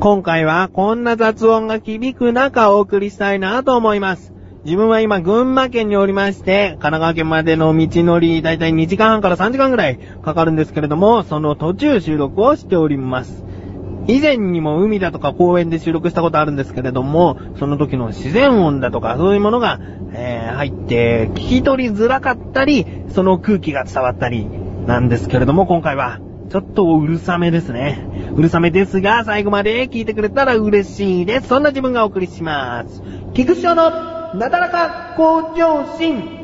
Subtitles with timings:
[0.00, 4.32] 今回はこんな雑音が響く中お送りしたいなと思います。
[4.64, 13.44] 自分は今群馬県におりまして、神奈川県までの道のりだいたい2時間半から3時間ぐらいかかるんですけれども、その途中収録をしております。
[14.06, 19.80] 以前にも海だとか公園で収録したことあるんですけれども、その時の自然音だとかそういうものが、
[20.14, 24.46] えー入って聞き取りづらかったり、その空気が伝わったり
[24.86, 28.04] なんですけれども、今回はちょっとうるさめですね。
[28.34, 31.48] うるさめですが、最後まで聞いてくれたら嬉しいです。
[31.48, 33.02] そんな自分がお送りします。
[33.34, 33.74] 菊池の
[34.34, 36.39] なだらか向上心。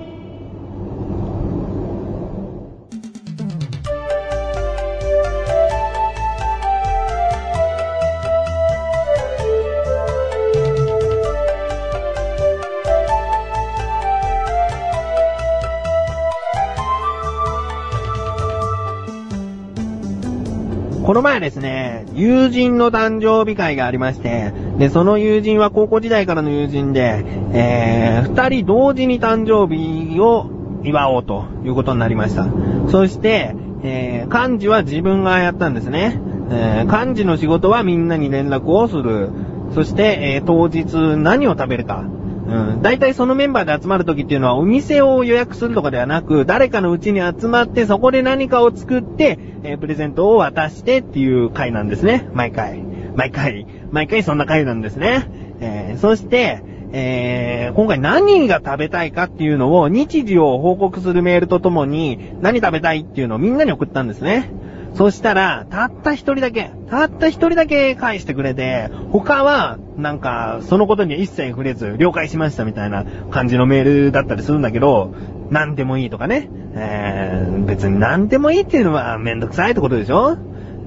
[21.17, 30.51] この前ですね、友人の誕生日会がありまして、で、その友人は高校時代からの友人で、えー、二人同時に誕生日を
[30.85, 32.47] 祝おうということになりました。
[32.91, 36.21] そして、えー、漢字は自分がやったんですね。
[36.51, 39.31] えー、漢字の仕事はみんなに連絡をする。
[39.75, 42.05] そして、えー、当日何を食べるか。
[42.49, 42.83] うん。
[42.83, 52.29] 大体そのメンバーで集まる時っていうのはお店を予約するとかではなく、誰かのうちに集まってそこで何かを作って、えープレゼントを渡してっていう回なんですね。
[52.33, 52.83] 毎回。
[53.17, 53.67] 毎回。
[53.91, 55.29] 毎回そんな回なんですね。
[55.61, 64.51] えーそして、えー今回何が食べたいかっていうのを日時を報告するメールとともに何食べたいっていうのをみんなに送ったんですね。
[64.97, 75.15] そしたら、たった一人だけ、たった一人だけ返してくれて、他は、なんか、そのことには一切触れず、了解しましたみたいな感じのメールだったりするんだけど、
[75.51, 76.49] 何でもいいとかね。
[76.75, 80.37] えー、別に何でもいいっていうのはめんどくさいってことでしょ？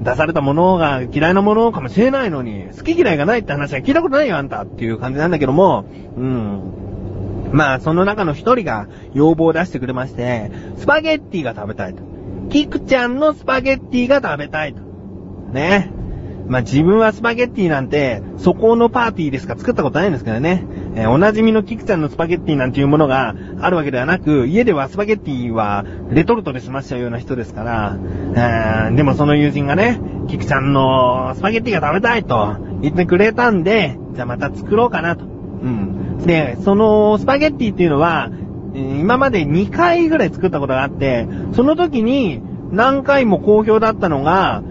[0.02, 5.86] 出されたものが嫌いなものかもしれないのに、好き嫌いがないって話は聞いたことないよあんたっていう感じなんだけども、
[6.18, 6.62] うん。
[7.52, 12.09] まあ、その中の一人が要望を出してくれまして、スパゲッティが食べたいと。
[12.50, 14.82] キクちゃんのスパゲッティが食べたいと。
[15.54, 15.92] ね。
[16.48, 20.66] まあ、自分はスパゲッティなんて、そこのパーティーでしか作ったことないんですけどね。
[20.96, 27.98] えーおなじみのキクちゃんのスパゲッティなんていうものがあるわけではなく、家ではスパゲッティはレトルトで済ましちゃうような人ですから、
[28.36, 35.26] えーでもその友人がね、キクちゃんのスパゲッティが食べたいと言ってくれたんで、じゃあまた作ろうかなと。
[35.26, 35.28] う
[35.68, 36.18] ん。
[36.26, 38.32] で、そのスパゲッティっていうのは、
[38.74, 42.42] 今まで2回ぐらい作ったことがあって、その時に
[42.72, 44.64] 何回も好評だったのが、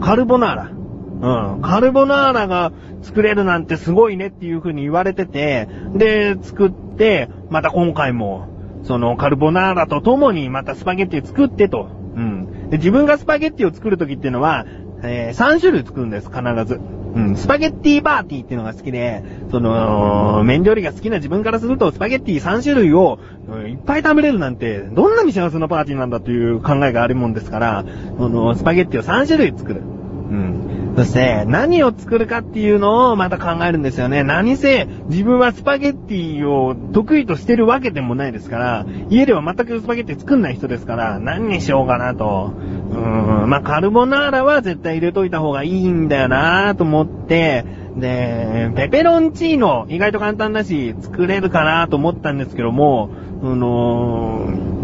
[0.00, 1.54] カルボナーラ。
[1.54, 1.62] うん。
[1.62, 8.48] カルボナーラが作れるなんてすごいねっていう風に言われてて、で、作って、また今回も、
[8.82, 11.88] そのカルボナーラと共にまたスパゲッティ作ってと。
[12.16, 12.68] うん。
[12.68, 14.66] で、自分がスパゲッティを作る時っていうのは、
[15.02, 16.80] えー3種類作るんです、必ず。
[17.14, 17.36] うん。
[17.36, 27.84] スパゲッティパーティーっていうのが好きで、その、麺料理が好きな自分からすると、スパゲッティ3種類を、うんいっぱい食べれるなんて、どんなに幸せなパーティーなんだという考えがあるもんですから、
[28.18, 29.80] その、スパゲッティを3種類作る。
[29.80, 30.94] うん。
[30.96, 34.22] そして、何を作るかっていうのをまた考えるんですよね。
[34.22, 42.52] 何せ、自分はスパゲッティを得意としてるわけでもないですから、家では全くスパゲッティ作んない人ですから、何にしようかなと。
[42.94, 43.50] うん。
[43.50, 47.64] まあ、カルボナーラは絶対入れといた方がいいんだよなと思って、
[47.96, 53.10] で、ペペロンチーノ、意外と簡単だし、作れるかなと思ったんですけども、
[53.42, 54.74] あのー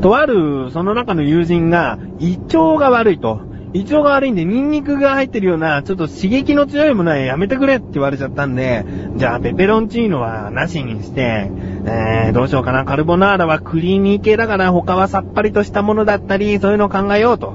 [0.00, 3.40] とある、その中の友人が、胃腸が悪いと。
[3.72, 8.84] 胃腸が悪いんで、ニンニクが入ってるような、ちょっと刺激の強いものはやめてくれって言われちゃったんで、
[9.16, 11.50] じゃあ、ペペロンチーノはなしにして、
[11.86, 12.84] えー、どうしようかな。
[12.84, 17.54] カルボナーラはクリーミー系だから、他はさっぱりとしたものだったり、そういうのを考えようと。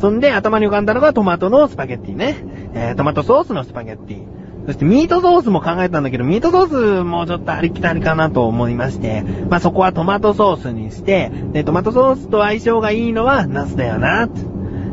[0.00, 2.36] そんで、頭に浮かんだのがトマトのスパゲッティね。
[2.74, 4.38] えー、トマトソースのスパゲッティ。
[4.66, 14.28] そしてミートソースも考えたんだけど、ミートソースもちょっとありきたりかなと思いまして、まあ、そこはトマトソースにして、で、トマトソースと相性がいいのはナスだよな、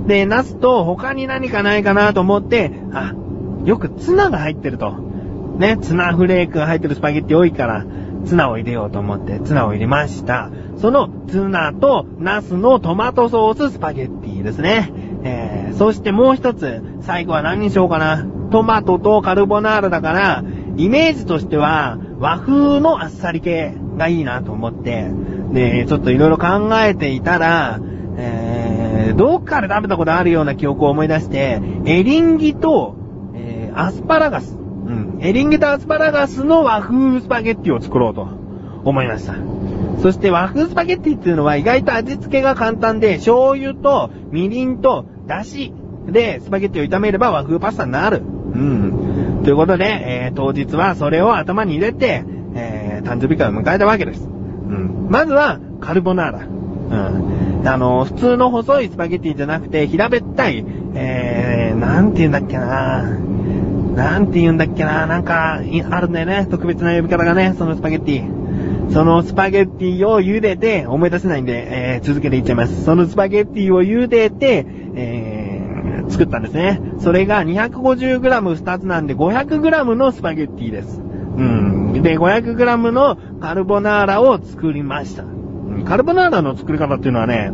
[0.07, 3.13] で、ナスと他に何かないかなと思って、あ、
[3.65, 4.93] よくツナが入ってると。
[5.57, 7.85] ね、ツナフレークが入ってるスパゲッティ多いから、
[8.25, 10.49] ツナを入れようと思って、ツナを入れました。
[10.77, 14.91] そのツナとナスのトマトソーススパゲッティですね。
[15.23, 18.25] えー、そしてもう一つ、最後は何にしようかな。
[18.51, 20.43] トマトとカルボナーラだから、
[20.77, 25.09] イメージとしては和風のあっさり系がいいなと思って、
[25.51, 27.79] で、ちょっといろいろ考えていたら、
[28.17, 32.95] えー、どっかで食べたことあるような記憶を思い出して、エリンギと、
[33.35, 34.57] えー、アスパラガス。
[35.21, 38.27] エリンギとアスパラガスの和風スパゲッティを作ろうと
[38.83, 39.35] 思いました。
[40.01, 45.73] そして和風スパゲッティっていうのは意外と味付けが簡単で、醤油とみりんとだし
[46.07, 48.21] でスパゲッティを炒めれば和風パスタになる。
[48.21, 49.41] うん。
[49.43, 52.23] ということで、えー当日はそれを頭に入れて、
[52.55, 54.27] えー誕生日会を迎えたわけです。
[54.27, 55.07] うん。
[55.09, 56.39] まずは、カルボナーラ。
[56.39, 57.67] うん。
[57.67, 60.65] あの、普通の細いスパゲッティじゃなくて、平べったい、
[60.95, 63.19] えー、なんて言うんだっけな
[63.95, 66.47] なんて言うんだっけななんか、あるんだよね。
[66.49, 68.91] 特別な呼び方がね、そのスパゲッティ。
[68.91, 72.83] そのスパゲッティを茹でて、思い出せないんで、えー、続けていっちゃいます。
[72.83, 74.65] そのスパゲッティを茹でて、
[74.95, 76.81] えー、作ったんですね。
[76.99, 80.99] それが 250g2 つなんで 500g のスパゲッティです。
[80.99, 81.03] う
[81.41, 82.03] ん。
[82.03, 85.23] で、500g のカルボナーラを作りました。
[85.85, 87.51] カルボナーラの作り方っていうのはね、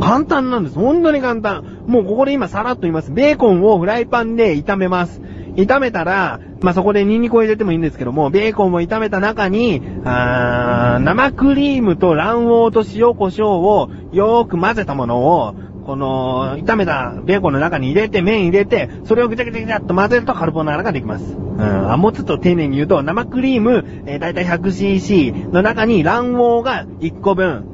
[0.00, 0.76] 簡単なんです。
[0.76, 1.84] 本当に簡単。
[1.86, 3.12] もうここで今さらっと言います。
[3.12, 5.20] ベーコンをフライパンで炒めます。
[5.56, 15.54] 炒めたら、まあ、そこでニンニクを入れてもいいんですけども、ベーコンを炒めた中に、あー生クリームと卵黄と塩胡椒をよーく混ぜたものを、
[15.84, 21.34] この、炒めたベーコンの中に入れて、麺入れて、それをぐちゃぐちゃぐちゃっと混ぜるとカルボナーラができます。
[21.34, 21.92] うん。
[21.92, 27.64] あ、もうちょっと丁寧に言うと、生クリーム、えー、だいたい 100cc の中に卵黄が1個分、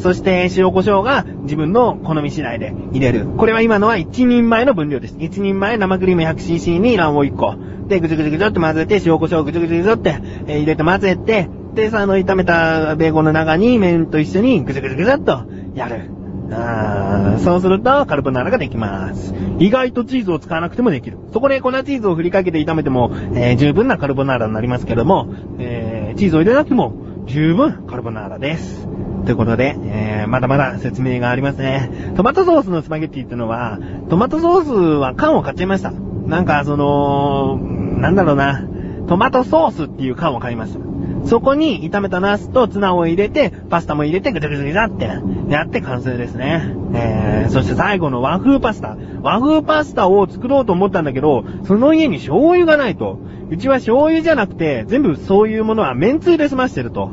[0.00, 3.26] そして塩胡椒が自分の好み次第で入れる。
[3.26, 5.16] これは今のは1人前の分量です。
[5.16, 7.54] 1人前生クリーム 100cc に卵黄1個。
[7.88, 15.44] で、ぐちゅぐちゅぐちゅって混ぜて、塩胡椒ぐちゅぐちゅぐちゅって、入れて混ぜて、で、さ、あの、炒めたベーコンの中に麺と一緒にぐちゅぐちゅぐちゅっと
[15.74, 16.10] やる。
[16.52, 19.34] あそうすると、カルボナーラができます。
[19.58, 21.18] 意外とチーズを使わなくてもできる。
[21.32, 26.92] そこで粉チーズを振りかけて炒めても、えー十分なカルボナーラになりますけども、えーチーズを入れなくても、
[27.26, 28.88] 十分カルボナーラです。
[29.24, 32.12] ということで、えー、まだまだ説明がありますね。
[32.16, 33.78] トマトソースのスパゲッティってのは、
[34.08, 35.92] トマトソースは缶を買っちゃいました。
[35.92, 38.64] なんか、その、なんだろうな、
[39.08, 40.80] トマトソースっていう缶を買いました。
[41.24, 45.10] そこに炒めたナスとツナを入れて、パスタも入れて、ぐちゃぐちゃぐちゃって、
[45.48, 46.74] やって完成ですね。
[46.94, 48.96] えー、そして最後の和風パスタ。
[49.22, 53.18] 和風パスタを作ろうと思ったんだけど、その家に醤油がないと。
[53.50, 57.10] うちは醤油じゃなくて、全部そういうものは麺つゆで済ましてると。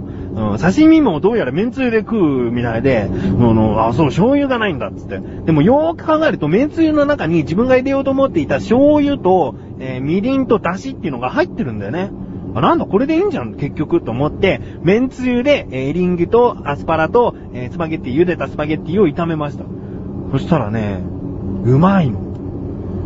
[0.59, 2.17] 刺身もどうやら麺つゆで食
[2.47, 5.19] うみたいで、あの、あ、そう、醤油がないんだっつって。
[5.19, 12.11] でもよーく考えると、麺つゆの中に自分が入れようと思っていた醤油と、えーみりんと出汁っていうのが入ってるんだよね。
[12.53, 19.65] あ、なんだ、これでいいんじゃん、結局、と思って、麺つゆで、えーリンギとアスパラと、えースパゲッティ、茹でたスパゲッティを炒めました。
[20.31, 21.01] そしたらね、
[21.63, 22.26] うまいの。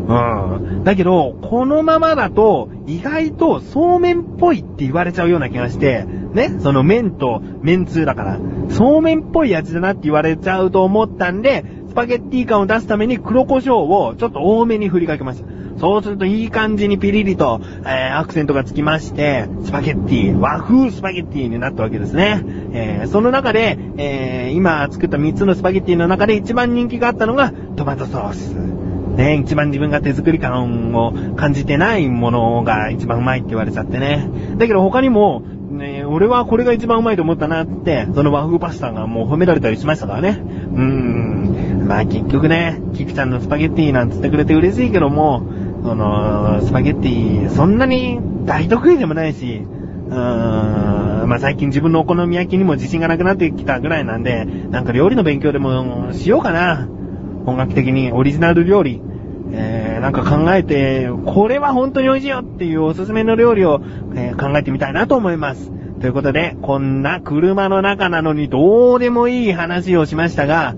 [0.07, 0.83] うん。
[0.83, 8.39] だけど、このままだと、意外とそうめんっぽいって言われちゃうような気がして、ね、その麺と麺つゆだから、
[8.69, 15.61] そうめんっぽいやつだなって言われちゃうと思ったんで、スパゲッティ感を出すために黒胡椒をちょっと多めに振りかけました。
[15.77, 22.43] そうするといい感じにピリリと、えーアクセントがつきまして、スパゲッティ、和風スパゲッティになったわけですね。
[22.73, 28.70] えーその中で、えー今作った3つのスパゲッティの中で一番人気があったのがトマトソース。
[29.21, 34.27] ね、一番自分が手作り感を感じてないものが一番うまいって言われちゃってね。
[34.57, 40.39] だけど他にも、ね、俺はこれが一番うまいと思ったなって、その和風パスタがもう褒められたりしましたからね。
[40.41, 41.85] うーん。
[41.87, 45.43] まあ結局ね、キクちゃんのスパゲッティなんつってくれて嬉しいけども、
[45.83, 49.61] その、スパゲッティ、そんなに大得意でもないし、
[50.09, 56.89] うーん、まあ最近自分のお好み焼きにも自信がなくなってきたぐらいなんで、なんか料理の勉強でもしようかな。
[57.45, 59.01] 本格的にオリジナル料理、
[59.53, 63.81] えー、なんか考えて、これは本当に美味しいよっていうおすすめの料理を、
[64.15, 65.71] えー考えてみたいなと思います。
[65.99, 70.75] ということで、こんな車の中なのにどうでもいい話をしましたが、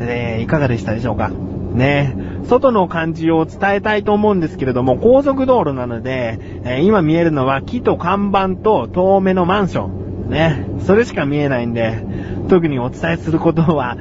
[0.00, 1.30] えーいかがでしたでしょうか？
[1.74, 10.30] ね外の感じを伝えたいと思うんですけれども、高速道路なので、えー今見えるのは木と看板と遠目のマンション。
[10.30, 10.66] ね。
[10.80, 12.02] それしか見えないんで、
[12.48, 13.96] 特にお伝えすることは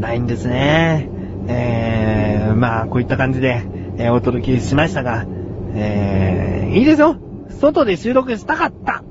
[0.00, 1.10] ないんですね。
[1.48, 2.17] えー、
[2.54, 3.62] まあ、こういった感じで、
[3.98, 5.26] えーお届けしましたが、
[5.74, 7.16] えー、いいですよ。
[7.60, 9.02] 外で収録したかった。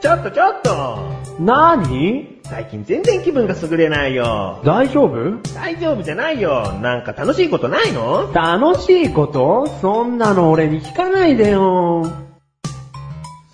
[0.00, 0.98] ちょっとちょっと。
[1.40, 2.40] 何？
[2.44, 4.60] 最近全然気分が優れないよ。
[4.64, 5.42] 大丈夫？
[5.54, 6.72] 大丈夫じゃないよ。
[6.80, 8.32] なんか楽しいことないの？
[8.32, 9.66] 楽しいこと？
[9.80, 12.25] そんなの俺に聞かないでよ。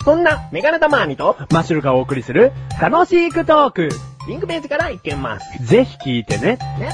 [0.05, 3.89] そんな、メガネタマーニと、マッシュルがお送りする楽しくトーク。
[4.27, 5.65] リンクページから行けます。
[5.65, 6.59] ぜひ聞いてね。
[6.79, 6.93] ね。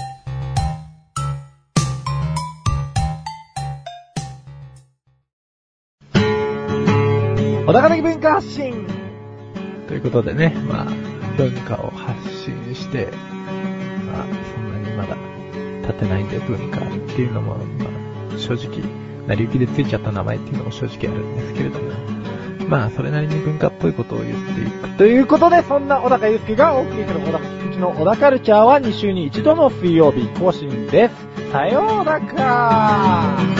[7.66, 8.86] 小高的文化発信
[9.86, 10.84] ということでね、まあ、
[11.38, 13.08] 文化を発信して、
[14.06, 15.16] まあ、そんなにまだ
[15.80, 17.86] 立ってないんで文化っていうのも、ま
[18.34, 18.82] あ、正直、
[19.26, 22.27] 成り行きでついちゃった名前っていうのも正直あるんですけれども、
[22.68, 24.88] まあ、それなりに文化っぽいことを言っていく。
[24.98, 31.50] ということで、そんな小高祐介がお送りする小高祐介の小高カルチャーは2週に1度の水曜日更新です。
[31.50, 33.57] さようなら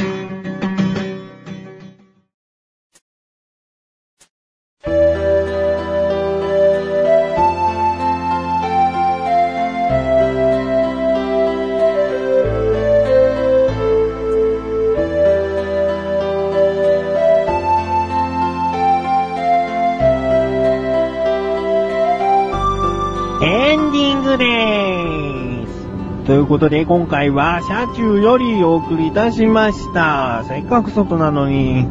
[26.59, 30.45] ことで、今回は車中よりお送りいたしました。
[30.49, 31.87] せっかく外なのに、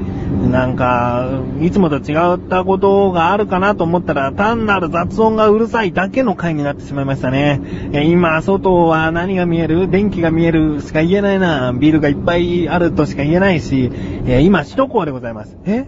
[0.52, 7.62] なんか、いつもと違ったことがあるかなと思ったら、単なる雑音がうるさいだけの回になってしまいましたね。
[7.94, 9.90] 今、外は何が見える？
[9.90, 11.72] 電気が見えるしか言えないな。
[11.72, 13.90] ビルがいっぱいあるとしか言えないし、
[14.42, 15.58] 今、首都高でございます。
[15.66, 15.86] え？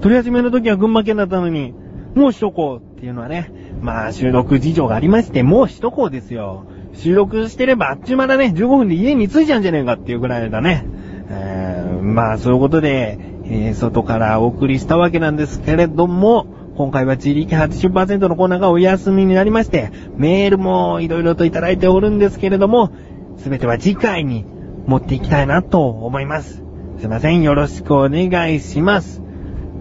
[0.00, 1.72] 取り始めの時は群馬県だったのに、
[2.16, 6.64] もう首都高っていうのはね、まあ収録事情がありまして、もう首都高ですよ。
[6.94, 10.84] 収録してればあっちゅう間だね、15分で家に着いちゃうんじゃねえかっていうぐらいだね。
[11.30, 22.92] えーまあそういうことで、えー外からお送りしたわけなんですけれども、今回は自力80%のコーナーがお休みになりまして、メールもいろいろといただいておるんですけれども、
[23.36, 24.44] すべては次回に
[24.86, 26.62] 持っていきたいなと思います。
[26.98, 29.22] すいません、よろしくお願いします。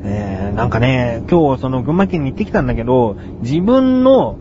[0.04, 4.38] えー、なんかね、今日その群馬県に行ってきたんだけど、自分の、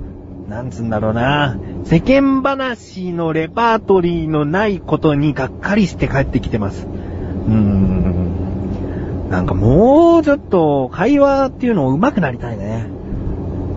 [0.49, 6.85] なんつうんだろうな、世間話のレパートリーのないことにがっかりして帰ってきてます。
[6.85, 9.28] うーん。
[9.31, 12.87] なんかもうちょっと会話っていうのを上手くなりたいね。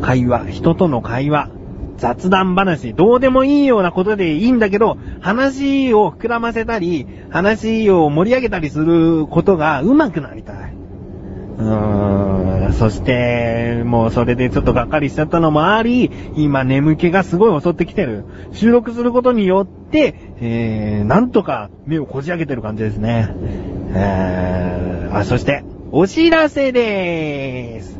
[0.01, 1.49] 会話、人との会話。
[1.97, 10.73] 雑談話、どうでもいいようなことでいいんだけど、話を膨らませたり、話を盛り上げたりすることが上手くなりたい。
[11.61, 18.23] ー、そして、もうそれでちょっとがっかりしちゃったのもあり、今眠気がすごい襲ってきてる。
[18.53, 23.35] 収録することによって、えー、なんとか目をこじ開けてる感じですね。
[23.93, 27.99] えー、あ、そして、お知らせでーす。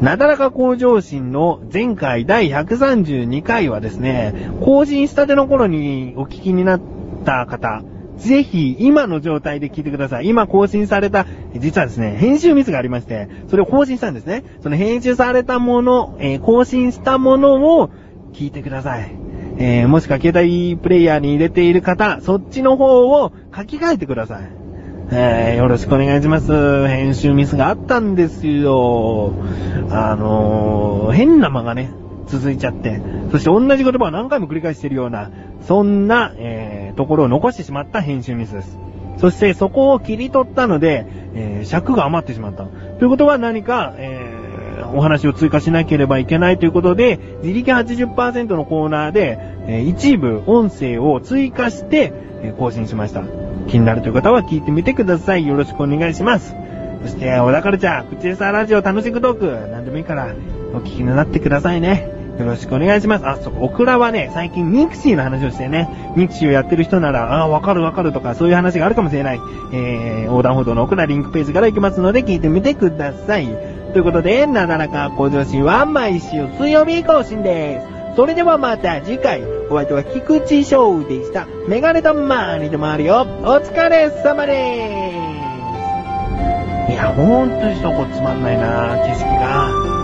[0.00, 6.80] なだらか向上心の前回第132回はですね、更新したての頃にお聞きになっ
[7.24, 7.82] た方、
[8.18, 10.28] ぜひ今の状態で聞いてください。
[10.28, 14.44] 今更新された、実はですね、編集ミスがありまして、それを更新したんですね。
[14.62, 17.90] その編集されたもの、えー更新したものを
[18.32, 19.10] 聞いてください。
[19.58, 24.50] えーもしくは携帯プレイヤーに入れている方、そっちの方を書き換えてください。
[25.10, 26.86] えーよろしくお願いします。
[26.86, 29.32] 編集ミスがあったんですよ。
[29.90, 31.90] あのー変な間がね、
[32.28, 35.30] 続いちゃって、そして同じ言葉を何回も繰り返しているような、
[35.62, 38.78] そんな、えーところを残してしまった編集ミスです。
[39.18, 42.64] そしてそこを切り取ったので、えー尺が余ってしまった。
[42.64, 44.48] ということは何か、えー
[44.94, 53.22] お話を追加しなければいけないということで、自力80%のコーナーで、えー一部音声を追加して、え更新しました。
[53.68, 55.46] 気になるという方は聞いてみてください。
[55.46, 56.54] よろしくお願いします。
[57.02, 60.28] そして、小田カルチャー、口エサラジオ楽しくトーク、なんでもいいから、
[60.74, 62.17] お聞きになってくださいね。
[62.38, 63.26] よろしくお願いします。
[63.26, 69.40] あ、そう、オクラはね、最近ミクシーの話をしてね、ミクシーをやってる人なら、あ、わかるわかるとか、そういう話があるかもしれない。
[69.72, 73.46] えー、横断歩道のオクラリンクページから行きますので、聞いてみてください。
[73.92, 77.98] ということで、なだらか向上心は毎週水曜日更新です。
[78.16, 81.46] それではまた次回、お相手は菊池翔でした。
[81.68, 83.26] メガネとマーニでもあるよ。
[83.42, 86.92] お疲れ様でーす。
[86.92, 89.97] いや、ほんとにそこつまんないな景色が。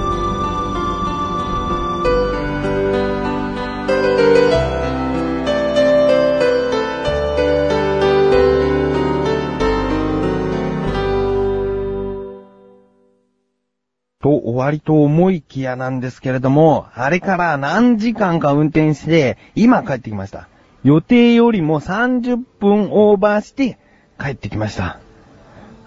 [14.24, 20.48] と終わりと思いきやなんですけれども、あれから何時間か運転して、今帰ってきました。
[20.82, 23.78] 予定よりも30分オーバーして
[24.18, 24.98] 帰ってきました。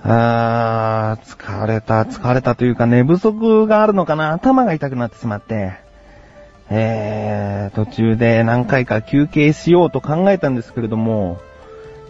[0.03, 5.73] あー、疲れた、疲れたというか寝不足があるのかな頭が痛くなってしまって。
[6.69, 11.39] えー、途中で何回か休憩しようと考えたんですけれども、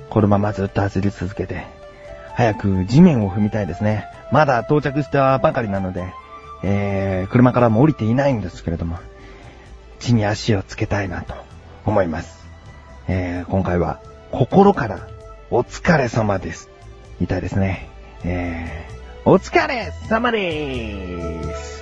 [0.10, 1.77] このままずっと走り続けて、
[2.38, 4.06] 早く地面を踏みたいですね。
[4.32, 6.14] まだ到着したばかりなので、
[6.64, 9.00] えー、車からも降りていないんですけれども、
[9.98, 11.34] 地に足をつけたいなと
[11.84, 12.46] 思います。
[13.08, 14.00] えー、今回は
[14.32, 15.08] 心から
[15.50, 16.70] お疲れ様です。
[17.20, 17.90] 言いたいですね。
[18.24, 21.77] えー、お疲れ様でーす